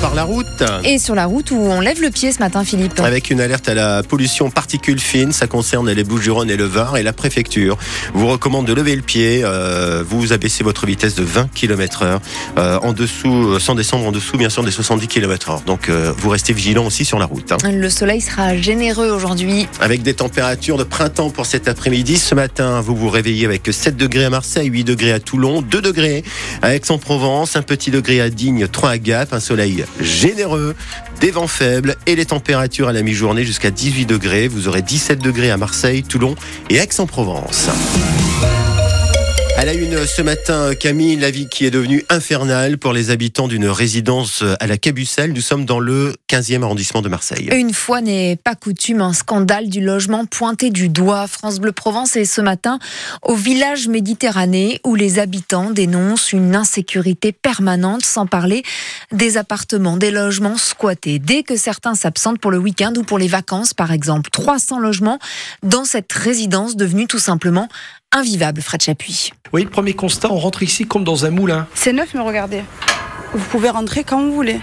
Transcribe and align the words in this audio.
par 0.00 0.14
la 0.14 0.24
route. 0.24 0.46
Et 0.84 0.98
sur 0.98 1.14
la 1.14 1.26
route 1.26 1.50
où 1.50 1.56
on 1.56 1.80
lève 1.80 2.00
le 2.00 2.10
pied 2.10 2.32
ce 2.32 2.38
matin, 2.38 2.64
Philippe. 2.64 2.98
Avec 3.00 3.30
une 3.30 3.40
alerte 3.40 3.68
à 3.68 3.74
la 3.74 4.02
pollution 4.02 4.50
particules 4.50 4.98
fines, 4.98 5.32
ça 5.32 5.46
concerne 5.46 5.90
les 5.90 6.04
Bouches-du-Rhône 6.04 6.50
et 6.50 6.56
le 6.56 6.64
Var 6.64 6.96
et 6.96 7.02
la 7.02 7.12
préfecture 7.12 7.76
vous 8.14 8.26
recommande 8.26 8.66
de 8.66 8.72
lever 8.72 8.96
le 8.96 9.02
pied. 9.02 9.42
Euh, 9.44 10.02
vous 10.06 10.32
abaissez 10.32 10.64
votre 10.64 10.86
vitesse 10.86 11.14
de 11.14 11.22
20 11.22 11.50
km/h 11.52 12.18
euh, 12.58 12.78
en 12.82 12.92
dessous, 12.92 13.58
sans 13.60 13.74
descendre 13.74 14.06
en 14.06 14.12
dessous, 14.12 14.36
bien 14.38 14.48
sûr, 14.50 14.64
des 14.64 14.70
70 14.70 15.06
km/h. 15.08 15.64
Donc 15.64 15.88
euh, 15.88 16.12
vous 16.16 16.30
restez 16.30 16.52
vigilant 16.52 16.86
aussi 16.86 17.04
sur 17.04 17.18
la 17.18 17.26
route. 17.26 17.52
hein. 17.52 17.56
Le 17.70 17.90
soleil 17.90 18.20
sera 18.20 18.56
généreux 18.56 19.10
aujourd'hui. 19.10 19.66
Avec 19.80 20.02
des 20.02 20.14
températures 20.14 20.78
de 20.78 20.84
printemps 20.84 21.30
pour 21.30 21.46
cet 21.46 21.68
après-midi. 21.68 22.16
Ce 22.16 22.34
matin, 22.34 22.80
vous 22.80 22.96
vous 22.96 23.10
réveillez 23.10 23.44
avec 23.44 23.68
7 23.70 23.96
degrés 23.96 24.24
à 24.24 24.30
Marseille, 24.30 24.68
8 24.68 24.84
degrés 24.84 25.12
à 25.12 25.20
Toulon, 25.20 25.62
2 25.62 25.82
degrés 25.82 26.24
à 26.62 26.74
Aix-en-Provence, 26.74 27.56
un 27.56 27.62
petit 27.62 27.90
degré 27.90 28.20
à 28.20 28.30
Digne, 28.30 28.66
3 28.66 28.90
à 28.90 28.98
Gap, 28.98 29.32
un 29.32 29.40
soleil 29.40 29.84
généreux, 30.00 30.74
des 31.20 31.30
vents 31.30 31.48
faibles 31.48 31.96
et 32.06 32.16
les 32.16 32.26
températures 32.26 32.88
à 32.88 32.92
la 32.92 33.02
mi-journée 33.02 33.44
jusqu'à 33.44 33.70
18 33.70 34.06
degrés. 34.06 34.48
Vous 34.48 34.68
aurez 34.68 34.82
17 34.82 35.20
degrés 35.20 35.50
à 35.50 35.56
Marseille, 35.56 36.02
Toulon 36.02 36.34
et 36.68 36.76
Aix-en-Provence. 36.76 37.68
À 39.56 39.64
la 39.66 39.74
une 39.74 40.06
ce 40.06 40.22
matin, 40.22 40.74
Camille, 40.74 41.16
la 41.16 41.30
vie 41.30 41.46
qui 41.48 41.66
est 41.66 41.70
devenue 41.70 42.04
infernale 42.08 42.78
pour 42.78 42.92
les 42.92 43.10
habitants 43.10 43.46
d'une 43.46 43.66
résidence 43.66 44.42
à 44.58 44.66
la 44.66 44.78
Cabucelle. 44.78 45.32
Nous 45.32 45.42
sommes 45.42 45.66
dans 45.66 45.80
le 45.80 46.14
15e 46.30 46.62
arrondissement 46.62 47.02
de 47.02 47.08
Marseille. 47.10 47.50
Une 47.52 47.74
fois 47.74 48.00
n'est 48.00 48.36
pas 48.36 48.54
coutume, 48.54 49.02
un 49.02 49.12
scandale 49.12 49.68
du 49.68 49.82
logement 49.82 50.24
pointé 50.24 50.70
du 50.70 50.88
doigt. 50.88 51.26
France 51.26 51.60
Bleu 51.60 51.72
Provence 51.72 52.16
est 52.16 52.24
ce 52.24 52.40
matin 52.40 52.78
au 53.22 53.34
village 53.34 53.88
méditerranéen 53.88 54.76
où 54.84 54.94
les 54.94 55.18
habitants 55.18 55.70
dénoncent 55.70 56.32
une 56.32 56.56
insécurité 56.56 57.32
permanente, 57.32 58.04
sans 58.04 58.26
parler 58.26 58.62
des 59.12 59.36
appartements, 59.36 59.98
des 59.98 60.10
logements 60.10 60.56
squattés. 60.56 61.18
Dès 61.18 61.42
que 61.42 61.56
certains 61.56 61.94
s'absentent 61.94 62.40
pour 62.40 62.50
le 62.50 62.58
week-end 62.58 62.92
ou 62.96 63.02
pour 63.02 63.18
les 63.18 63.28
vacances, 63.28 63.74
par 63.74 63.92
exemple, 63.92 64.30
300 64.30 64.78
logements 64.78 65.18
dans 65.62 65.84
cette 65.84 66.12
résidence 66.12 66.76
devenue 66.76 67.06
tout 67.06 67.18
simplement 67.18 67.68
invivable, 68.12 68.60
Fred 68.60 68.82
Chapuis. 68.82 69.32
Oui, 69.52 69.64
le 69.64 69.70
premier 69.70 69.94
constat, 69.94 70.30
on 70.30 70.38
rentre 70.38 70.62
ici 70.62 70.86
comme 70.86 71.04
dans 71.04 71.24
un 71.24 71.30
moulin. 71.30 71.66
C'est 71.74 71.92
neuf, 71.92 72.12
mais 72.14 72.20
regardez. 72.20 72.62
Vous 73.32 73.44
pouvez 73.50 73.70
rentrer 73.70 74.02
quand 74.02 74.20
vous 74.20 74.32
voulez. 74.32 74.58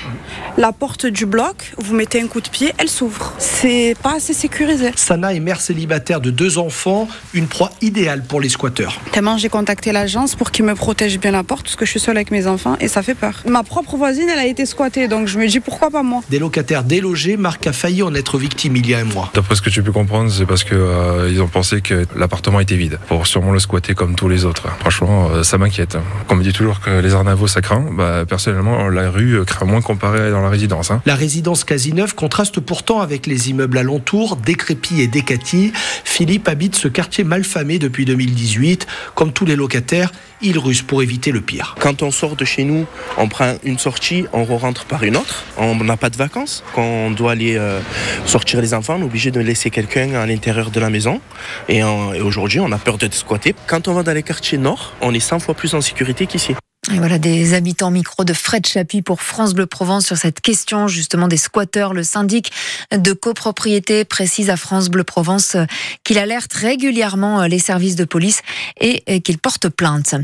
La 0.58 0.72
porte 0.74 1.06
du 1.06 1.26
bloc, 1.26 1.74
vous 1.78 1.96
mettez 1.96 2.22
un 2.22 2.28
coup 2.28 2.42
de 2.42 2.50
pied, 2.50 2.74
elle 2.78 2.90
s'ouvre. 2.90 3.34
C'est 3.38 3.96
pas 4.04 4.16
assez 4.16 4.34
sécurisé. 4.34 4.92
Sana 4.96 5.34
est 5.34 5.40
mère 5.40 5.62
célibataire 5.62 6.20
de 6.20 6.32
deux 6.32 6.58
enfants, 6.58 7.08
une 7.34 7.48
proie 7.48 7.72
idéale 7.82 8.24
pour 8.24 8.42
les 8.42 8.50
squatteurs. 8.50 9.00
Tellement 9.12 9.38
j'ai 9.38 9.50
contacté 9.50 9.92
l'agence 9.92 10.36
pour 10.36 10.52
qu'ils 10.52 10.66
me 10.66 10.76
protègent 10.76 11.20
bien 11.20 11.32
la 11.32 11.44
porte 11.44 11.64
parce 11.64 11.76
que 11.76 11.86
je 11.86 11.92
suis 11.92 12.00
seule 12.00 12.18
avec 12.18 12.32
mes 12.32 12.48
enfants 12.48 12.76
et 12.82 12.88
ça 12.88 13.04
fait 13.04 13.16
peur. 13.16 13.44
Ma 13.48 13.64
propre 13.64 13.96
voisine, 13.96 14.28
elle 14.30 14.40
a 14.40 14.46
été 14.46 14.66
squattée, 14.66 15.08
donc 15.08 15.28
je 15.28 15.40
me 15.40 15.48
dis 15.48 15.60
pourquoi 15.60 15.90
pas 15.90 16.04
moi? 16.04 16.22
Des 16.30 16.40
locataires 16.40 16.84
délogés, 16.84 17.38
Marc 17.38 17.68
a 17.68 17.74
failli 17.74 18.04
en 18.04 18.14
être 18.16 18.38
victime 18.38 18.76
il 18.76 18.90
y 18.90 18.94
a 18.94 19.00
un 19.00 19.06
mois. 19.06 19.32
D'après 19.34 19.56
ce 19.56 19.62
que 19.62 19.70
tu 19.70 19.82
peux 19.82 19.92
comprendre, 19.94 20.30
c'est 20.32 20.46
parce 20.46 20.64
que 20.64 20.76
euh, 20.76 21.30
ils 21.32 21.42
ont 21.42 21.48
pensé 21.48 21.82
que 21.82 22.06
l'appartement 22.16 22.60
était 22.60 22.76
vide 22.76 23.00
pour 23.08 23.28
sûrement 23.28 23.52
le 23.52 23.60
squatter 23.60 23.94
comme 23.96 24.16
tous 24.16 24.28
les 24.28 24.44
autres. 24.44 24.68
Franchement, 24.80 25.30
euh, 25.32 25.44
ça 25.44 25.58
m'inquiète. 25.58 25.98
Qu'on 26.28 26.36
me 26.36 26.44
dit 26.44 26.54
toujours 26.54 26.82
que 26.82 27.00
les 27.00 27.14
arnavaux 27.14 27.48
ça 27.48 27.62
craint, 27.62 27.86
bah, 27.92 28.26
personnellement 28.58 28.90
la 28.90 29.10
rue 29.10 29.40
euh, 29.40 29.44
craint 29.46 29.66
moins 29.66 29.82
comparé 29.82 30.32
dans 30.32 30.42
la 30.42 30.50
résidence. 30.50 30.92
hein. 30.92 31.02
La 31.06 31.16
résidence 31.16 31.64
quasi 31.64 31.94
neuve 31.94 32.16
contraste 32.16 32.60
pourtant 32.60 33.02
avec 33.02 33.28
les 33.28 33.50
immeubles 33.50 33.78
alentours, 33.78 34.36
décrépits 34.38 35.02
et 35.02 35.08
décatis. 35.08 35.72
Philippe 36.04 36.48
habite 36.48 36.76
ce 36.76 36.88
quartier 36.88 37.24
malfamé 37.24 37.80
depuis 37.80 38.06
2018. 38.06 38.88
Comme 39.16 39.32
tous 39.32 39.46
les 39.46 39.56
locataires, 39.56 40.12
il 40.42 40.58
ruse 40.58 40.82
pour 40.82 41.02
éviter 41.04 41.32
le 41.32 41.42
pire. 41.42 41.76
Quand 41.80 42.02
on 42.04 42.12
sort 42.12 42.36
de 42.36 42.46
chez 42.46 42.64
nous, 42.64 42.86
on 43.18 43.28
prend 43.28 43.56
une 43.64 43.78
sortie, 43.80 44.26
on 44.34 44.44
rentre 44.46 44.86
par 44.86 45.04
une 45.04 45.18
autre. 45.18 45.44
On 45.58 45.76
n'a 45.76 45.98
pas 45.98 46.10
de 46.10 46.18
vacances. 46.18 46.64
Quand 46.74 46.84
on 46.84 47.12
doit 47.12 47.32
aller 47.34 47.58
euh, 47.58 47.80
sortir 48.26 48.62
les 48.62 48.74
enfants, 48.74 48.96
on 48.98 49.02
est 49.02 49.06
obligé 49.06 49.32
de 49.32 49.40
laisser 49.40 49.70
quelqu'un 49.70 50.14
à 50.16 50.26
l'intérieur 50.26 50.72
de 50.72 50.80
la 50.80 50.90
maison. 50.90 51.22
Et, 51.70 51.84
euh, 51.84 52.14
et 52.14 52.22
aujourd'hui, 52.22 52.60
on 52.60 52.72
a 52.72 52.78
peur 52.78 52.98
d'être 52.98 53.16
squatté. 53.16 53.56
Quand 53.68 53.88
on 53.88 53.94
va 53.94 54.04
dans 54.04 54.14
les 54.14 54.24
quartiers 54.24 54.58
nord, 54.58 54.94
on 55.02 55.14
est 55.14 55.20
100 55.20 55.40
fois 55.40 55.54
plus 55.54 55.74
en 55.74 55.82
sécurité 55.82 56.28
qu'ici. 56.28 56.56
Et 56.94 57.00
voilà 57.00 57.20
des 57.20 57.54
habitants 57.54 57.92
micro 57.92 58.24
de 58.24 58.32
Fred 58.32 58.66
Chapuis 58.66 59.02
pour 59.02 59.22
France 59.22 59.54
Bleu 59.54 59.66
Provence 59.66 60.06
sur 60.06 60.16
cette 60.16 60.40
question 60.40 60.88
justement 60.88 61.28
des 61.28 61.36
squatteurs. 61.36 61.94
Le 61.94 62.02
syndic 62.02 62.50
de 62.92 63.12
copropriété 63.12 64.06
précise 64.06 64.50
à 64.50 64.56
France 64.56 64.88
Bleu 64.88 65.04
Provence 65.04 65.58
qu'il 66.06 66.18
alerte 66.18 66.54
régulièrement 66.54 67.44
les 67.44 67.60
services 67.60 67.98
de 67.98 68.06
police 68.06 68.42
et 68.80 69.20
qu'il 69.20 69.38
porte 69.38 69.68
plainte. 69.68 70.16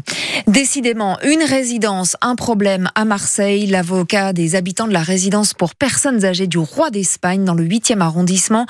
Décidément, 0.48 1.20
une 1.24 1.44
résidence, 1.44 2.16
un 2.22 2.36
problème 2.36 2.90
à 2.96 3.04
Marseille. 3.04 3.68
L'avocat 3.68 4.32
des 4.32 4.56
habitants 4.56 4.88
de 4.88 4.94
la 4.94 5.04
résidence 5.04 5.54
pour 5.54 5.76
personnes 5.76 6.24
âgées 6.24 6.48
du 6.48 6.60
Roi 6.60 6.92
d'Espagne 6.92 7.44
dans 7.44 7.56
le 7.56 7.66
8e 7.66 8.00
arrondissement, 8.00 8.68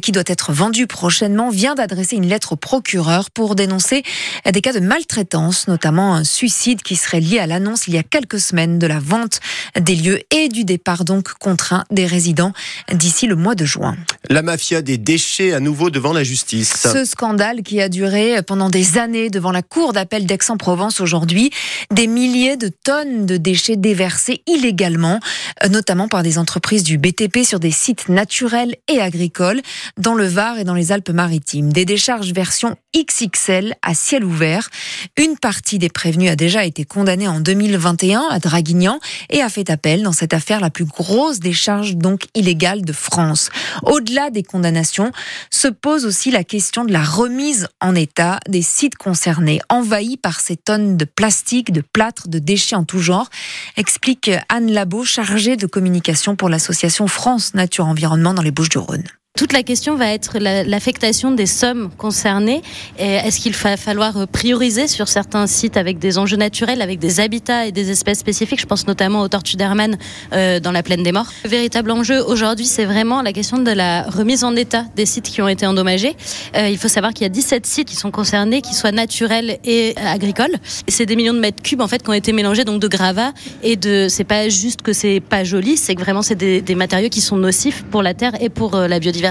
qui 0.00 0.12
doit 0.12 0.22
être 0.26 0.52
vendue 0.52 0.86
prochainement, 0.86 1.50
vient 1.50 1.74
d'adresser 1.74 2.14
une 2.14 2.28
lettre 2.28 2.52
au 2.52 2.56
procureur 2.56 3.32
pour 3.32 3.56
dénoncer 3.56 4.04
des 4.48 4.60
cas 4.60 4.72
de 4.72 4.80
maltraitance, 4.80 5.66
notamment 5.66 6.14
un 6.14 6.24
suicide 6.24 6.82
qui 6.82 6.94
serait 6.94 7.18
lié 7.18 7.31
à 7.38 7.46
l'annonce 7.46 7.86
il 7.86 7.94
y 7.94 7.98
a 7.98 8.02
quelques 8.02 8.40
semaines 8.40 8.78
de 8.78 8.86
la 8.86 9.00
vente 9.00 9.40
des 9.78 9.96
lieux 9.96 10.20
et 10.30 10.48
du 10.48 10.64
départ 10.64 11.04
donc 11.04 11.32
contraint 11.34 11.84
des 11.90 12.06
résidents 12.06 12.52
d'ici 12.92 13.26
le 13.26 13.36
mois 13.36 13.54
de 13.54 13.64
juin. 13.64 13.96
La 14.28 14.42
mafia 14.42 14.82
des 14.82 14.98
déchets 14.98 15.52
à 15.52 15.60
nouveau 15.60 15.90
devant 15.90 16.12
la 16.12 16.24
justice. 16.24 16.88
Ce 16.92 17.04
scandale 17.04 17.62
qui 17.62 17.80
a 17.80 17.88
duré 17.88 18.42
pendant 18.42 18.70
des 18.70 18.98
années 18.98 19.30
devant 19.30 19.52
la 19.52 19.62
cour 19.62 19.92
d'appel 19.92 20.26
d'Aix-en-Provence 20.26 21.00
aujourd'hui, 21.00 21.50
des 21.90 22.06
milliers 22.06 22.56
de 22.56 22.68
tonnes 22.68 23.26
de 23.26 23.36
déchets 23.36 23.76
déversés 23.76 24.42
illégalement, 24.46 25.20
euh, 25.64 25.68
notamment 25.68 26.08
par 26.08 26.22
des 26.22 26.38
entreprises 26.38 26.82
du 26.82 26.98
BTP 26.98 27.44
sur 27.44 27.60
des 27.60 27.70
sites 27.70 28.08
naturels 28.08 28.76
et 28.88 29.00
agricoles 29.00 29.60
dans 29.96 30.14
le 30.14 30.26
Var 30.26 30.58
et 30.58 30.64
dans 30.64 30.74
les 30.74 30.92
Alpes-Maritimes. 30.92 31.72
Des 31.72 31.84
décharges 31.84 32.32
version 32.32 32.76
XXL 32.94 33.74
à 33.82 33.94
ciel 33.94 34.24
ouvert. 34.24 34.68
Une 35.16 35.38
partie 35.38 35.78
des 35.78 35.88
prévenus 35.88 36.30
a 36.30 36.36
déjà 36.36 36.64
été 36.64 36.84
condamnée 36.84 37.28
en 37.28 37.40
2021 37.40 38.28
à 38.30 38.38
Draguignan 38.38 39.00
et 39.30 39.40
a 39.40 39.48
fait 39.48 39.70
appel 39.70 40.02
dans 40.02 40.12
cette 40.12 40.34
affaire 40.34 40.60
la 40.60 40.70
plus 40.70 40.84
grosse 40.84 41.40
décharge 41.40 41.96
donc 41.96 42.26
illégale 42.34 42.82
de 42.82 42.92
France. 42.92 43.50
Au-delà 43.82 44.30
des 44.30 44.42
condamnations, 44.42 45.12
se 45.50 45.68
pose 45.68 46.04
aussi 46.04 46.30
la 46.30 46.44
question 46.44 46.84
de 46.84 46.92
la 46.92 47.02
remise 47.02 47.68
en 47.80 47.94
état 47.94 48.40
des 48.48 48.62
sites 48.62 48.96
concernés, 48.96 49.60
envahis 49.68 50.16
par 50.16 50.40
ces 50.40 50.56
tonnes 50.56 50.96
de 50.96 51.04
plastique, 51.04 51.72
de 51.72 51.80
plâtre, 51.82 52.28
de 52.28 52.38
déchets 52.38 52.76
en 52.76 52.84
tout 52.84 53.00
genre, 53.00 53.28
explique 53.76 54.30
Anne 54.48 54.70
Labo, 54.70 55.04
chargée 55.04 55.56
de 55.56 55.66
communication 55.66 56.36
pour 56.36 56.48
l'association 56.48 57.06
France 57.06 57.54
Nature 57.54 57.86
Environnement 57.86 58.34
dans 58.34 58.42
les 58.42 58.50
Bouches-du-Rhône. 58.50 59.04
Toute 59.38 59.54
la 59.54 59.62
question 59.62 59.96
va 59.96 60.12
être 60.12 60.38
la- 60.38 60.62
l'affectation 60.62 61.30
des 61.30 61.46
sommes 61.46 61.88
concernées. 61.96 62.60
Est-ce 62.98 63.40
qu'il 63.40 63.54
va 63.54 63.78
falloir 63.78 64.28
prioriser 64.28 64.86
sur 64.88 65.08
certains 65.08 65.46
sites 65.46 65.78
avec 65.78 65.98
des 65.98 66.18
enjeux 66.18 66.36
naturels, 66.36 66.82
avec 66.82 66.98
des 66.98 67.18
habitats 67.18 67.66
et 67.66 67.72
des 67.72 67.90
espèces 67.90 68.18
spécifiques? 68.18 68.60
Je 68.60 68.66
pense 68.66 68.86
notamment 68.86 69.22
aux 69.22 69.28
tortues 69.28 69.56
d'Hermann 69.56 69.96
euh, 70.34 70.60
dans 70.60 70.70
la 70.70 70.82
plaine 70.82 71.02
des 71.02 71.12
morts. 71.12 71.32
Le 71.44 71.48
véritable 71.48 71.90
enjeu 71.92 72.22
aujourd'hui, 72.22 72.66
c'est 72.66 72.84
vraiment 72.84 73.22
la 73.22 73.32
question 73.32 73.56
de 73.56 73.70
la 73.70 74.02
remise 74.02 74.44
en 74.44 74.54
état 74.54 74.84
des 74.96 75.06
sites 75.06 75.24
qui 75.30 75.40
ont 75.40 75.48
été 75.48 75.64
endommagés. 75.66 76.14
Euh, 76.54 76.68
il 76.68 76.76
faut 76.76 76.88
savoir 76.88 77.14
qu'il 77.14 77.22
y 77.22 77.26
a 77.26 77.30
17 77.30 77.64
sites 77.64 77.88
qui 77.88 77.96
sont 77.96 78.10
concernés, 78.10 78.60
qui 78.60 78.74
soient 78.74 78.92
naturels 78.92 79.58
et 79.64 79.94
agricoles. 79.96 80.56
C'est 80.88 81.06
des 81.06 81.16
millions 81.16 81.32
de 81.34 81.40
mètres 81.40 81.62
cubes 81.62 81.80
en 81.80 81.88
fait 81.88 82.02
qui 82.02 82.10
ont 82.10 82.14
été 82.14 82.34
mélangés 82.34 82.64
donc 82.64 82.82
de 82.82 82.88
gravats 82.88 83.32
et 83.62 83.76
de. 83.76 84.08
C'est 84.10 84.24
pas 84.24 84.50
juste 84.50 84.82
que 84.82 84.92
c'est 84.92 85.20
pas 85.20 85.42
joli, 85.42 85.78
c'est 85.78 85.94
que 85.94 86.02
vraiment 86.02 86.20
c'est 86.20 86.34
des, 86.34 86.60
des 86.60 86.74
matériaux 86.74 87.08
qui 87.08 87.22
sont 87.22 87.38
nocifs 87.38 87.82
pour 87.90 88.02
la 88.02 88.12
terre 88.12 88.32
et 88.42 88.50
pour 88.50 88.74
euh, 88.74 88.88
la 88.88 88.98
biodiversité 89.00 89.21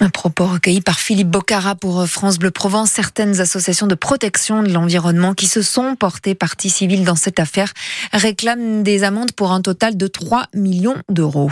Un 0.00 0.10
propos 0.10 0.46
recueilli 0.46 0.80
par 0.80 1.00
Philippe 1.00 1.30
Bocara 1.30 1.74
pour 1.74 2.06
France 2.06 2.38
Bleu 2.38 2.50
Provence. 2.50 2.90
Certaines 2.90 3.40
associations 3.40 3.86
de 3.86 3.94
protection 3.94 4.62
de 4.62 4.70
l'environnement 4.70 5.34
qui 5.34 5.46
se 5.46 5.62
sont 5.62 5.96
portées 5.96 6.34
partie 6.34 6.70
civile 6.70 7.04
dans 7.04 7.14
cette 7.14 7.40
affaire 7.40 7.72
réclament 8.12 8.82
des 8.82 9.02
amendes 9.02 9.32
pour 9.32 9.52
un 9.52 9.62
total 9.62 9.96
de 9.96 10.06
3 10.06 10.46
millions 10.54 10.96
d'euros. 11.08 11.50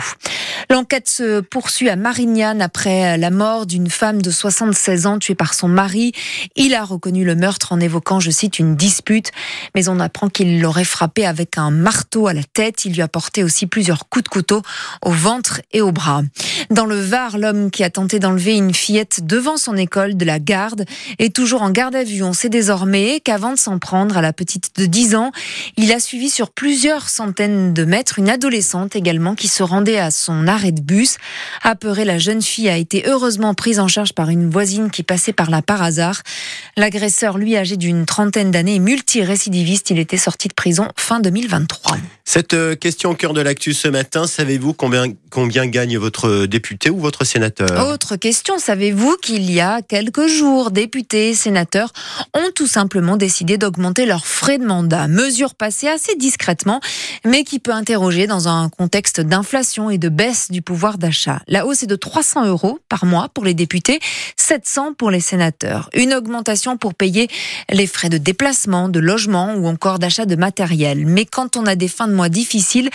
L'enquête 0.69 1.07
se 1.07 1.41
poursuit 1.41 1.89
à 1.89 1.95
Marignane 1.95 2.61
après 2.61 3.17
la 3.17 3.29
mort 3.29 3.65
d'une 3.65 3.89
femme 3.89 4.21
de 4.21 4.31
76 4.31 5.05
ans 5.05 5.19
tuée 5.19 5.35
par 5.35 5.53
son 5.53 5.67
mari. 5.67 6.13
Il 6.55 6.73
a 6.73 6.83
reconnu 6.83 7.25
le 7.25 7.35
meurtre 7.35 7.71
en 7.71 7.79
évoquant, 7.79 8.19
je 8.19 8.31
cite, 8.31 8.59
une 8.59 8.75
dispute, 8.75 9.31
mais 9.75 9.89
on 9.89 9.99
apprend 9.99 10.29
qu'il 10.29 10.61
l'aurait 10.61 10.83
frappé 10.83 11.25
avec 11.25 11.57
un 11.57 11.71
marteau 11.71 12.27
à 12.27 12.33
la 12.33 12.43
tête. 12.43 12.85
Il 12.85 12.93
lui 12.93 13.01
a 13.01 13.07
porté 13.07 13.43
aussi 13.43 13.67
plusieurs 13.67 14.07
coups 14.09 14.23
de 14.23 14.29
couteau 14.29 14.61
au 15.01 15.11
ventre 15.11 15.61
et 15.71 15.81
au 15.81 15.91
bras. 15.91 16.21
Dans 16.69 16.85
le 16.85 16.99
Var, 16.99 17.37
l'homme 17.37 17.71
qui 17.71 17.83
a 17.83 17.89
tenté 17.89 18.19
d'enlever 18.19 18.55
une 18.55 18.73
fillette 18.73 19.25
devant 19.25 19.57
son 19.57 19.75
école 19.75 20.15
de 20.15 20.25
la 20.25 20.39
garde 20.39 20.85
est 21.19 21.35
toujours 21.35 21.61
en 21.61 21.71
garde 21.71 21.95
à 21.95 22.03
vue. 22.03 22.23
On 22.23 22.33
sait 22.33 22.49
désormais 22.49 23.19
qu'avant 23.19 23.53
de 23.53 23.59
s'en 23.59 23.79
prendre 23.79 24.17
à 24.17 24.21
la 24.21 24.33
petite 24.33 24.71
de 24.77 24.85
10 24.85 25.15
ans, 25.15 25.31
il 25.77 25.91
a 25.91 25.99
suivi 25.99 26.29
sur 26.29 26.51
plusieurs 26.51 27.09
centaines 27.09 27.73
de 27.73 27.83
mètres 27.83 28.19
une 28.19 28.29
adolescente 28.29 28.95
également 28.95 29.35
qui 29.35 29.47
se 29.47 29.63
rendait 29.63 29.97
à 29.97 30.11
son 30.11 30.47
arrêt 30.51 30.61
arrêt 30.61 30.71
de 30.71 30.81
bus. 30.81 31.17
Apeurée, 31.63 32.05
la 32.05 32.19
jeune 32.19 32.41
fille 32.41 32.69
a 32.69 32.77
été 32.77 33.03
heureusement 33.07 33.53
prise 33.53 33.79
en 33.79 33.87
charge 33.87 34.13
par 34.13 34.29
une 34.29 34.49
voisine 34.49 34.91
qui 34.91 35.01
passait 35.01 35.33
par 35.33 35.49
là 35.49 35.61
par 35.61 35.81
hasard. 35.81 36.21
L'agresseur, 36.77 37.37
lui, 37.37 37.57
âgé 37.57 37.77
d'une 37.77 38.05
trentaine 38.05 38.51
d'années, 38.51 38.79
multirécidiviste. 38.79 39.89
Il 39.89 39.99
était 39.99 40.17
sorti 40.17 40.47
de 40.47 40.53
prison 40.53 40.87
fin 40.95 41.19
2023. 41.19 41.97
Cette 42.23 42.53
euh, 42.53 42.75
question 42.75 43.11
au 43.11 43.15
cœur 43.15 43.33
de 43.33 43.41
l'actu 43.41 43.73
ce 43.73 43.87
matin, 43.87 44.27
savez-vous 44.27 44.73
combien, 44.73 45.07
combien 45.31 45.65
gagne 45.65 45.97
votre 45.97 46.45
député 46.45 46.89
ou 46.89 46.99
votre 46.99 47.25
sénateur? 47.25 47.89
Autre 47.89 48.15
question, 48.15 48.57
savez-vous 48.57 49.17
qu'il 49.21 49.51
y 49.51 49.59
a 49.59 49.81
quelques 49.81 50.27
jours, 50.27 50.71
députés 50.71 51.29
et 51.29 51.33
sénateurs 51.33 51.91
ont 52.33 52.51
tout 52.53 52.67
simplement 52.67 53.17
décidé 53.17 53.57
d'augmenter 53.57 54.05
leurs 54.05 54.27
frais 54.27 54.59
de 54.59 54.65
mandat 54.65 55.07
Mesure 55.07 55.55
passée 55.55 55.87
assez 55.87 56.15
discrètement, 56.15 56.79
mais 57.25 57.43
qui 57.43 57.59
peut 57.59 57.73
interroger 57.73 58.27
dans 58.27 58.47
un 58.47 58.69
contexte 58.69 59.19
d'inflation 59.19 59.89
et 59.89 59.97
de 59.97 60.09
baisse 60.09 60.40
du 60.49 60.61
pouvoir 60.61 60.97
d'achat. 60.97 61.41
La 61.47 61.65
hausse 61.65 61.83
est 61.83 61.87
de 61.87 61.95
300 61.95 62.45
euros 62.45 62.79
par 62.89 63.05
mois 63.05 63.29
pour 63.33 63.43
les 63.43 63.53
députés, 63.53 63.99
700 64.37 64.93
pour 64.93 65.11
les 65.11 65.19
sénateurs. 65.19 65.89
Une 65.93 66.13
augmentation 66.13 66.77
pour 66.77 66.93
payer 66.93 67.27
les 67.69 67.87
frais 67.87 68.09
de 68.09 68.17
déplacement, 68.17 68.89
de 68.89 68.99
logement 68.99 69.53
ou 69.55 69.67
encore 69.67 69.99
d'achat 69.99 70.25
de 70.25 70.35
matériel. 70.35 71.05
Mais 71.05 71.25
quand 71.25 71.57
on 71.57 71.65
a 71.65 71.75
des 71.75 71.87
fins 71.87 72.07
de 72.07 72.13
mois 72.13 72.29
difficiles, 72.29 72.89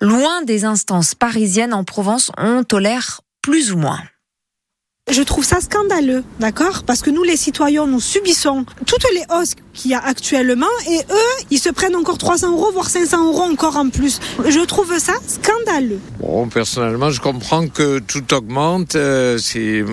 loin 0.00 0.42
des 0.42 0.64
instances 0.64 1.14
parisiennes 1.14 1.72
en 1.72 1.84
Provence, 1.84 2.32
on 2.36 2.64
tolère 2.64 3.20
plus 3.42 3.72
ou 3.72 3.78
moins. 3.78 4.00
Je 5.10 5.22
trouve 5.22 5.44
ça 5.44 5.60
scandaleux, 5.60 6.22
d'accord? 6.38 6.84
Parce 6.84 7.02
que 7.02 7.10
nous, 7.10 7.24
les 7.24 7.36
citoyens, 7.36 7.86
nous 7.86 8.00
subissons 8.00 8.64
toutes 8.86 9.04
les 9.12 9.24
hausses 9.34 9.54
qu'il 9.74 9.90
y 9.90 9.94
a 9.94 10.04
actuellement 10.04 10.66
et 10.88 10.98
eux, 10.98 11.44
ils 11.50 11.58
se 11.58 11.68
prennent 11.68 11.96
encore 11.96 12.18
300 12.18 12.52
euros, 12.52 12.70
voire 12.72 12.88
500 12.88 13.26
euros 13.26 13.42
encore 13.42 13.76
en 13.76 13.88
plus. 13.88 14.20
Je 14.48 14.60
trouve 14.60 14.96
ça 14.98 15.14
scandaleux. 15.26 15.98
Bon, 16.20 16.48
personnellement, 16.48 17.10
je 17.10 17.20
comprends 17.20 17.66
que 17.66 17.98
tout 17.98 18.34
augmente. 18.34 18.94
Euh, 18.94 19.38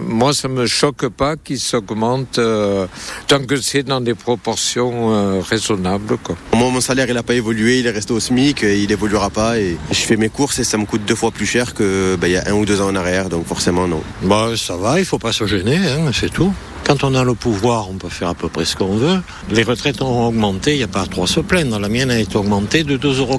moi, 0.06 0.34
ça 0.34 0.48
me 0.48 0.68
choque 0.68 1.08
pas 1.08 1.36
qu'il 1.36 1.60
s'augmente 1.60 2.38
euh, 2.38 2.86
tant 3.28 3.44
que 3.44 3.60
c'est 3.60 3.84
dans 3.84 4.02
des 4.02 4.14
proportions 4.14 5.14
euh, 5.14 5.42
raisonnables. 5.42 6.18
Quoi. 6.18 6.36
Moi, 6.54 6.70
mon 6.70 6.82
salaire, 6.82 7.08
il 7.08 7.14
n'a 7.16 7.24
pas 7.24 7.36
évolué, 7.36 7.80
il 7.80 7.88
est 7.88 7.92
resté 7.92 8.14
au 8.14 8.20
SMIC, 8.20 8.64
et 8.64 8.80
il 8.80 8.92
évoluera 8.92 9.30
pas. 9.30 9.58
Et 9.58 9.78
je 9.90 10.00
fais 10.00 10.18
mes 10.18 10.30
courses 10.30 10.60
et 10.60 10.64
ça 10.64 10.78
me 10.78 10.86
coûte 10.86 11.06
deux 11.06 11.16
fois 11.16 11.32
plus 11.32 11.46
cher 11.46 11.74
qu'il 11.74 12.18
bah, 12.20 12.28
y 12.28 12.38
a 12.38 12.44
un 12.48 12.54
ou 12.54 12.66
deux 12.66 12.82
ans 12.82 12.90
en 12.90 12.96
arrière, 12.96 13.30
donc 13.30 13.48
forcément 13.48 13.88
non. 13.88 14.02
Bah, 14.22 14.52
ça 14.56 14.76
va, 14.76 15.00
faut 15.08 15.20
pas 15.20 15.32
se 15.32 15.48
gêner, 15.48 15.78
hein, 15.78 16.12
c'est 16.14 16.32
tout. 16.32 16.54
Quand 16.86 17.04
on 17.04 17.16
a 17.16 17.24
le 17.24 17.34
pouvoir, 17.34 17.90
on 17.90 17.96
peut 17.96 18.10
faire 18.10 18.30
à 18.30 18.34
peu 18.34 18.50
près 18.50 18.66
ce 18.66 18.76
qu'on 18.76 18.96
veut. 18.96 19.22
Les 19.50 19.64
retraites 19.64 20.02
ont 20.02 20.28
augmenté, 20.28 20.74
il 20.74 20.78
n'y 20.78 20.84
a 20.84 20.88
pas 20.88 21.06
trop 21.06 21.24
à 21.24 21.28
se 21.28 21.40
plaindre. 21.40 21.80
La 21.80 21.90
mienne 21.90 22.12
a 22.12 22.20
été 22.20 22.36
augmentée 22.38 22.84
de 22.84 22.98
2,90 22.98 23.20
euros. 23.20 23.38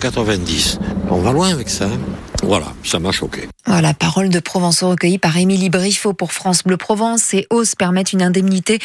On 1.10 1.18
va 1.18 1.32
loin 1.32 1.50
avec 1.50 1.68
ça. 1.68 1.86
Hein. 1.86 1.98
Voilà, 2.42 2.66
ça 2.84 2.98
m'a 2.98 3.12
choqué. 3.12 3.48
Voilà, 3.68 3.92
parole 3.92 4.30
de 4.30 4.40
Provençaux 4.40 4.88
recueillie 4.88 5.18
par 5.18 5.36
Émilie 5.36 5.68
Briffaut 5.68 6.14
pour 6.14 6.32
France 6.32 6.64
Bleu 6.64 6.78
Provence. 6.78 7.20
Ces 7.20 7.46
hausses 7.50 7.74
permettent 7.74 8.14
une 8.14 8.22
indemnité 8.22 8.78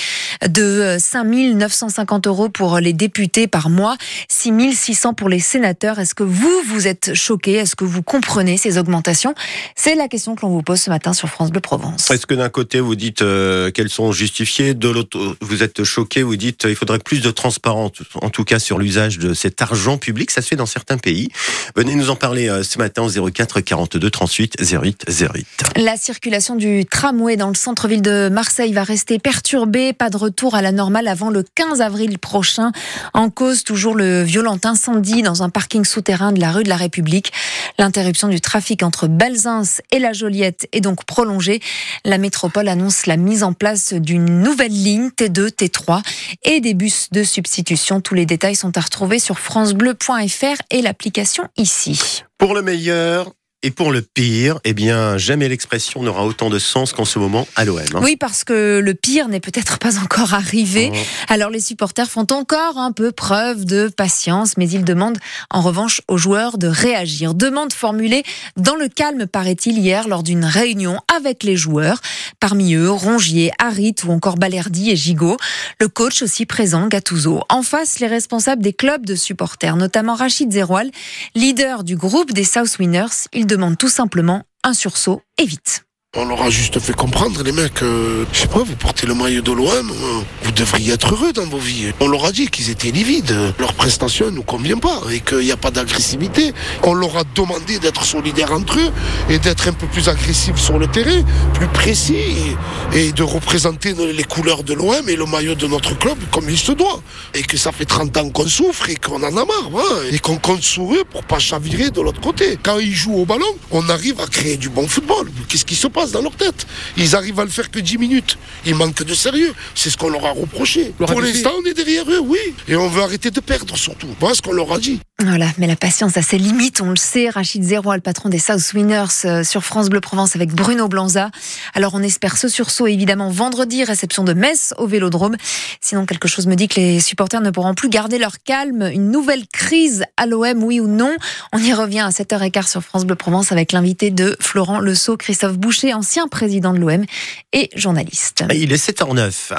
de 0.45 0.97
5 0.99 1.25
euh, 1.25 1.53
950 1.53 2.27
euros 2.27 2.49
pour 2.49 2.79
les 2.79 2.91
députés 2.91 3.47
par 3.47 3.69
mois, 3.69 3.95
6 4.27 4.75
600 4.75 5.13
pour 5.13 5.29
les 5.29 5.39
sénateurs. 5.39 5.99
Est-ce 5.99 6.13
que 6.13 6.23
vous, 6.23 6.51
vous 6.67 6.85
êtes 6.85 7.13
choqué 7.13 7.53
Est-ce 7.53 7.77
que 7.77 7.85
vous 7.85 8.03
comprenez 8.03 8.57
ces 8.57 8.77
augmentations? 8.77 9.33
C'est 9.77 9.95
la 9.95 10.09
question 10.09 10.35
que 10.35 10.41
l'on 10.41 10.49
vous 10.49 10.63
pose 10.63 10.81
ce 10.81 10.89
matin 10.89 11.13
sur 11.13 11.29
France 11.29 11.49
Bleu 11.49 11.61
Provence. 11.61 12.11
Est-ce 12.11 12.25
que 12.25 12.35
d'un 12.35 12.49
côté, 12.49 12.81
vous 12.81 12.95
dites 12.95 13.21
euh, 13.21 13.71
qu'elles 13.71 13.89
sont 13.89 14.11
justifiées 14.11 14.73
De 14.73 14.89
l'autre, 14.89 15.37
vous 15.39 15.63
êtes 15.63 15.85
choqué, 15.85 16.23
vous 16.23 16.35
dites 16.35 16.65
euh, 16.65 16.75
faudrait 16.75 16.99
plus 16.99 17.21
de 17.21 17.31
transparence, 17.31 17.91
en 18.15 18.29
tout 18.29 18.43
cas 18.43 18.59
sur 18.59 18.79
l'usage 18.79 19.17
de 19.17 19.33
cet 19.33 19.61
argent 19.61 19.97
public? 19.97 20.29
Ça 20.29 20.41
se 20.41 20.49
fait 20.49 20.57
dans 20.57 20.65
certains 20.65 20.97
pays. 20.97 21.29
Venez 21.77 21.95
nous 21.95 22.09
en 22.09 22.17
parler 22.17 22.51
ce 22.63 22.77
matin 22.79 23.03
au 23.03 23.29
04 23.31 23.61
42 23.61 24.09
38 24.09 24.72
08 24.73 25.05
08. 25.07 25.47
La 25.75 25.97
circulation 25.97 26.55
du 26.55 26.85
tramway 26.85 27.37
dans 27.37 27.49
le 27.49 27.55
centre-ville 27.55 28.01
de 28.01 28.29
Marseille 28.29 28.73
va 28.73 28.83
rester 28.83 29.19
perturbée. 29.19 29.93
Pas 29.93 30.09
de 30.09 30.17
retour 30.17 30.55
à 30.55 30.61
la 30.61 30.71
normale 30.71 31.07
avant 31.07 31.29
le 31.29 31.43
15 31.43 31.81
avril 31.81 32.17
prochain. 32.17 32.71
En 33.13 33.29
cause, 33.29 33.63
toujours 33.63 33.95
le 33.95 34.23
violent 34.23 34.57
incendie 34.63 35.21
dans 35.21 35.43
un 35.43 35.49
parking 35.49 35.85
souterrain 35.85 36.31
de 36.31 36.39
la 36.39 36.51
rue 36.51 36.63
de 36.63 36.69
la 36.69 36.75
République. 36.75 37.31
L'interruption 37.77 38.27
du 38.27 38.41
trafic 38.41 38.83
entre 38.83 39.07
Belzins 39.07 39.79
et 39.91 39.99
la 39.99 40.13
Joliette 40.13 40.67
est 40.71 40.81
donc 40.81 41.05
prolongée. 41.05 41.61
La 42.05 42.17
métropole 42.17 42.67
annonce 42.67 43.05
la 43.05 43.17
mise 43.17 43.43
en 43.43 43.53
place 43.53 43.93
d'une 43.93 44.41
nouvelle 44.41 44.71
ligne 44.71 45.09
T2, 45.09 45.49
T3 45.49 46.01
et 46.43 46.61
des 46.61 46.73
bus 46.73 47.09
de 47.11 47.23
substitution. 47.23 48.01
Tous 48.01 48.15
les 48.15 48.25
détails 48.25 48.55
sont 48.55 48.77
à 48.77 48.81
retrouver 48.81 49.19
sur 49.19 49.39
francebleu.fr 49.39 50.61
et 50.71 50.81
l'application 50.81 51.43
ici. 51.57 52.23
Pour 52.37 52.53
le 52.53 52.61
meilleur, 52.61 53.31
et 53.63 53.71
pour 53.71 53.93
le 53.93 54.01
pire, 54.01 54.59
eh 54.65 54.73
bien, 54.73 55.17
jamais 55.17 55.47
l'expression 55.47 56.03
n'aura 56.03 56.25
autant 56.25 56.49
de 56.49 56.59
sens 56.59 56.91
qu'en 56.91 57.05
ce 57.05 57.17
moment 57.17 57.47
à 57.55 57.63
l'OM. 57.63 57.79
Hein. 57.79 58.01
Oui, 58.03 58.17
parce 58.17 58.43
que 58.43 58.81
le 58.83 58.93
pire 58.93 59.29
n'est 59.29 59.39
peut-être 59.39 59.79
pas 59.79 59.99
encore 59.99 60.33
arrivé. 60.33 60.91
Oh. 60.93 60.97
Alors 61.29 61.49
les 61.49 61.61
supporters 61.61 62.09
font 62.09 62.27
encore 62.31 62.77
un 62.77 62.91
peu 62.91 63.13
preuve 63.13 63.63
de 63.63 63.87
patience, 63.87 64.57
mais 64.57 64.69
ils 64.69 64.83
demandent 64.83 65.17
en 65.49 65.61
revanche 65.61 66.01
aux 66.09 66.17
joueurs 66.17 66.57
de 66.57 66.67
réagir. 66.67 67.33
Demande 67.33 67.71
formulée 67.71 68.23
dans 68.57 68.75
le 68.75 68.89
calme, 68.89 69.27
paraît-il, 69.27 69.77
hier 69.77 70.09
lors 70.09 70.23
d'une 70.23 70.43
réunion 70.43 70.99
avec 71.15 71.43
les 71.43 71.55
joueurs. 71.55 72.01
Parmi 72.41 72.73
eux, 72.73 72.91
Rongier, 72.91 73.51
Harit 73.59 73.95
ou 74.05 74.11
encore 74.11 74.35
Balerdi 74.35 74.91
et 74.91 74.97
Gigot. 74.97 75.37
Le 75.79 75.87
coach 75.87 76.21
aussi 76.21 76.45
présent, 76.45 76.87
Gattuso. 76.87 77.41
En 77.47 77.63
face, 77.63 77.99
les 77.99 78.07
responsables 78.07 78.61
des 78.61 78.73
clubs 78.73 79.05
de 79.05 79.15
supporters, 79.15 79.77
notamment 79.77 80.15
Rachid 80.15 80.51
Zeroual, 80.51 80.91
leader 81.33 81.85
du 81.85 81.95
groupe 81.95 82.33
des 82.33 82.43
South 82.43 82.77
Winners. 82.77 83.29
Il 83.31 83.47
demande 83.53 83.77
tout 83.77 83.87
simplement 83.87 84.43
un 84.63 84.73
sursaut 84.73 85.21
et 85.37 85.45
vite. 85.45 85.85
On 86.15 86.25
leur 86.25 86.43
a 86.43 86.51
juste 86.51 86.79
fait 86.79 86.93
comprendre, 86.93 87.41
les 87.41 87.51
mecs, 87.51 87.81
euh, 87.81 88.23
je 88.31 88.41
sais 88.41 88.47
pas, 88.47 88.61
vous 88.61 88.75
portez 88.75 89.07
le 89.07 89.15
maillot 89.15 89.41
de 89.41 89.51
l'OM, 89.51 89.65
euh, 89.67 90.19
vous 90.43 90.51
devriez 90.51 90.93
être 90.93 91.15
heureux 91.15 91.33
dans 91.33 91.47
vos 91.47 91.57
vies. 91.57 91.91
On 92.01 92.07
leur 92.07 92.25
a 92.25 92.31
dit 92.31 92.49
qu'ils 92.49 92.69
étaient 92.69 92.91
livides, 92.91 93.35
leur 93.57 93.73
prestation 93.73 94.27
ne 94.27 94.29
nous 94.35 94.43
convient 94.43 94.77
pas 94.77 95.01
et 95.11 95.21
qu'il 95.21 95.39
n'y 95.39 95.51
a 95.51 95.57
pas 95.57 95.71
d'agressivité. 95.71 96.53
On 96.83 96.93
leur 96.93 97.17
a 97.17 97.23
demandé 97.33 97.79
d'être 97.79 98.05
solidaires 98.05 98.51
entre 98.51 98.77
eux 98.77 98.91
et 99.27 99.39
d'être 99.39 99.67
un 99.67 99.73
peu 99.73 99.87
plus 99.87 100.07
agressifs 100.07 100.59
sur 100.59 100.77
le 100.77 100.85
terrain, 100.85 101.23
plus 101.55 101.67
précis 101.69 102.53
et, 102.93 103.11
de 103.11 103.23
représenter 103.23 103.95
les 103.95 104.23
couleurs 104.23 104.61
de 104.63 104.75
l'OM 104.75 105.09
et 105.09 105.15
le 105.15 105.25
maillot 105.25 105.55
de 105.55 105.65
notre 105.65 105.97
club 105.97 106.19
comme 106.29 106.47
il 106.47 106.59
se 106.59 106.73
doit. 106.73 107.01
Et 107.33 107.41
que 107.41 107.57
ça 107.57 107.71
fait 107.71 107.85
30 107.85 108.15
ans 108.17 108.29
qu'on 108.29 108.47
souffre 108.47 108.87
et 108.87 108.97
qu'on 108.97 109.23
en 109.23 109.35
a 109.35 109.45
marre, 109.45 109.71
et 110.11 110.19
qu'on 110.19 110.37
compte 110.37 110.61
sur 110.61 110.93
eux 110.93 111.05
pour 111.09 111.23
pas 111.23 111.39
chavirer 111.39 111.89
de 111.89 112.01
l'autre 112.01 112.21
côté. 112.21 112.59
Quand 112.61 112.77
ils 112.77 112.93
jouent 112.93 113.17
au 113.17 113.25
ballon, 113.25 113.47
on 113.71 113.89
arrive 113.89 114.21
à 114.21 114.27
créer 114.27 114.57
du 114.57 114.69
bon 114.69 114.87
football. 114.87 115.31
Qu'est-ce 115.47 115.65
qui 115.65 115.73
se 115.73 115.87
passe? 115.87 116.02
Dans 116.11 116.21
leur 116.21 116.35
tête. 116.35 116.65
Ils 116.97 117.15
arrivent 117.15 117.39
à 117.39 117.43
le 117.43 117.49
faire 117.49 117.71
que 117.71 117.79
10 117.79 117.97
minutes. 117.97 118.37
Ils 118.65 118.75
manquent 118.75 119.03
de 119.03 119.13
sérieux. 119.13 119.53
C'est 119.75 119.89
ce 119.89 119.97
qu'on 119.97 120.09
leur 120.09 120.25
a 120.25 120.31
reproché. 120.31 120.93
Pour 120.97 121.21
l'instant, 121.21 121.51
on 121.61 121.65
est 121.65 121.73
derrière 121.73 122.09
eux, 122.09 122.19
oui. 122.19 122.39
Et 122.67 122.75
on 122.75 122.87
veut 122.87 123.01
arrêter 123.01 123.31
de 123.31 123.39
perdre 123.39 123.77
surtout. 123.77 124.07
Voilà 124.19 124.35
ce 124.35 124.41
qu'on 124.41 124.53
leur 124.53 124.71
a 124.73 124.79
dit. 124.79 124.99
Voilà, 125.25 125.47
mais 125.57 125.67
la 125.67 125.77
patience 125.77 126.17
a 126.17 126.21
ses 126.21 126.37
limites, 126.37 126.81
on 126.81 126.89
le 126.89 126.97
sait. 126.97 127.29
Rachid 127.29 127.63
Zeroy, 127.63 127.95
le 127.95 128.01
patron 128.01 128.27
des 128.27 128.39
South 128.39 128.73
Winners 128.73 129.05
euh, 129.23 129.43
sur 129.45 129.63
France 129.63 129.89
Bleu 129.89 130.01
Provence 130.01 130.35
avec 130.35 130.51
Bruno 130.51 130.89
Blanza. 130.89 131.29
Alors 131.73 131.93
on 131.93 132.03
espère 132.03 132.35
ce 132.35 132.49
sursaut 132.49 132.87
évidemment 132.87 133.29
vendredi, 133.29 133.85
réception 133.85 134.25
de 134.25 134.33
Metz 134.33 134.73
au 134.77 134.85
Vélodrome. 134.85 135.37
Sinon 135.79 136.05
quelque 136.05 136.27
chose 136.27 136.45
me 136.45 136.55
dit 136.55 136.67
que 136.67 136.75
les 136.75 136.99
supporters 136.99 137.39
ne 137.39 137.51
pourront 137.51 137.73
plus 137.73 137.87
garder 137.87 138.17
leur 138.17 138.43
calme. 138.43 138.89
Une 138.91 139.11
nouvelle 139.11 139.47
crise 139.47 140.03
à 140.17 140.25
l'OM, 140.25 140.61
oui 140.61 140.81
ou 140.81 140.87
non? 140.87 141.15
On 141.53 141.59
y 141.59 141.73
revient 141.73 142.01
à 142.01 142.09
7h15 142.09 142.69
sur 142.69 142.83
France 142.83 143.05
Bleu 143.05 143.15
Provence 143.15 143.53
avec 143.53 143.71
l'invité 143.71 144.11
de 144.11 144.35
Florent 144.41 144.81
Leceau, 144.81 145.15
Christophe 145.15 145.57
Boucher, 145.57 145.93
ancien 145.93 146.27
président 146.27 146.73
de 146.73 146.79
l'OM 146.79 147.05
et 147.53 147.69
journaliste. 147.75 148.43
Il 148.53 148.73
est 148.73 148.89
7h09. 148.89 149.53